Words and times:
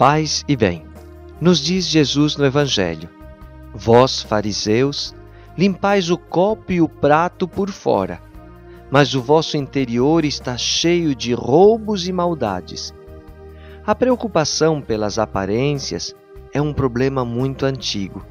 Paz 0.00 0.46
e 0.48 0.56
bem. 0.56 0.86
Nos 1.38 1.60
diz 1.60 1.84
Jesus 1.84 2.34
no 2.34 2.46
Evangelho: 2.46 3.06
Vós, 3.74 4.22
fariseus, 4.22 5.14
limpais 5.58 6.08
o 6.08 6.16
copo 6.16 6.72
e 6.72 6.80
o 6.80 6.88
prato 6.88 7.46
por 7.46 7.68
fora, 7.68 8.18
mas 8.90 9.14
o 9.14 9.20
vosso 9.20 9.58
interior 9.58 10.24
está 10.24 10.56
cheio 10.56 11.14
de 11.14 11.34
roubos 11.34 12.08
e 12.08 12.12
maldades. 12.14 12.94
A 13.86 13.94
preocupação 13.94 14.80
pelas 14.80 15.18
aparências 15.18 16.14
é 16.50 16.62
um 16.62 16.72
problema 16.72 17.22
muito 17.22 17.66
antigo. 17.66 18.24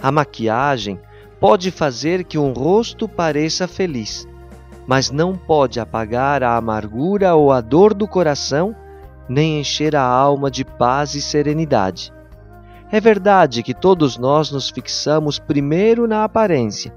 A 0.00 0.10
maquiagem 0.10 0.98
pode 1.38 1.70
fazer 1.70 2.24
que 2.24 2.38
um 2.38 2.54
rosto 2.54 3.06
pareça 3.06 3.68
feliz, 3.68 4.26
mas 4.86 5.10
não 5.10 5.36
pode 5.36 5.78
apagar 5.78 6.42
a 6.42 6.56
amargura 6.56 7.34
ou 7.34 7.52
a 7.52 7.60
dor 7.60 7.92
do 7.92 8.08
coração, 8.08 8.74
nem 9.28 9.60
encher 9.60 9.96
a 9.96 10.02
alma 10.02 10.50
de 10.50 10.64
paz 10.64 11.14
e 11.14 11.22
serenidade. 11.22 12.12
É 12.90 13.00
verdade 13.00 13.62
que 13.62 13.74
todos 13.74 14.16
nós 14.16 14.50
nos 14.50 14.70
fixamos 14.70 15.38
primeiro 15.38 16.06
na 16.06 16.24
aparência, 16.24 16.94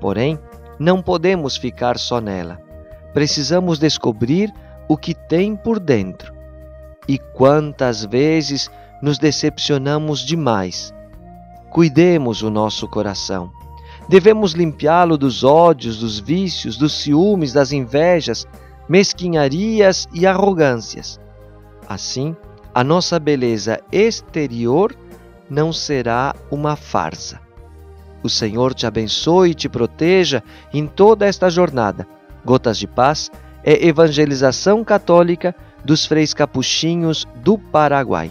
porém, 0.00 0.38
não 0.78 1.00
podemos 1.02 1.56
ficar 1.56 1.98
só 1.98 2.20
nela. 2.20 2.58
Precisamos 3.12 3.78
descobrir 3.78 4.52
o 4.88 4.96
que 4.96 5.14
tem 5.14 5.54
por 5.54 5.78
dentro. 5.78 6.32
E 7.06 7.18
quantas 7.18 8.04
vezes 8.04 8.70
nos 9.02 9.18
decepcionamos 9.18 10.20
demais. 10.20 10.92
Cuidemos 11.70 12.42
o 12.42 12.50
nosso 12.50 12.88
coração. 12.88 13.50
Devemos 14.08 14.52
limpiá-lo 14.52 15.16
dos 15.16 15.44
ódios, 15.44 15.98
dos 15.98 16.18
vícios, 16.18 16.76
dos 16.76 17.02
ciúmes, 17.02 17.52
das 17.52 17.72
invejas, 17.72 18.46
mesquinharias 18.88 20.08
e 20.12 20.26
arrogâncias. 20.26 21.20
Assim, 21.90 22.36
a 22.72 22.84
nossa 22.84 23.18
beleza 23.18 23.80
exterior 23.90 24.94
não 25.50 25.72
será 25.72 26.36
uma 26.48 26.76
farsa. 26.76 27.40
O 28.22 28.28
Senhor 28.28 28.74
te 28.74 28.86
abençoe 28.86 29.50
e 29.50 29.54
te 29.54 29.68
proteja 29.68 30.40
em 30.72 30.86
toda 30.86 31.26
esta 31.26 31.50
jornada. 31.50 32.06
Gotas 32.44 32.78
de 32.78 32.86
Paz 32.86 33.28
é 33.64 33.88
evangelização 33.88 34.84
católica 34.84 35.52
dos 35.84 36.06
freis 36.06 36.32
capuchinhos 36.32 37.26
do 37.42 37.58
Paraguai. 37.58 38.30